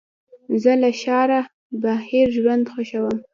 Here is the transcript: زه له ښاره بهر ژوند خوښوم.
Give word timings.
زه 0.61 0.71
له 0.81 0.89
ښاره 1.01 1.39
بهر 1.81 2.27
ژوند 2.35 2.65
خوښوم. 2.73 3.17